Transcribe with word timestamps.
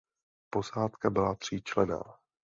Posádka 0.49 1.09
byla 1.09 1.35
tříčlenná. 1.35 2.03